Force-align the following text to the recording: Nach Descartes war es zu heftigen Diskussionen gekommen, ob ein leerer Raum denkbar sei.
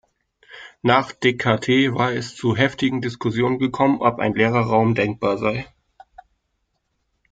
Nach 0.81 1.11
Descartes 1.11 1.93
war 1.93 2.11
es 2.11 2.35
zu 2.35 2.55
heftigen 2.55 3.01
Diskussionen 3.01 3.59
gekommen, 3.59 4.01
ob 4.01 4.17
ein 4.17 4.33
leerer 4.33 4.61
Raum 4.65 4.95
denkbar 4.95 5.37
sei. 5.37 5.67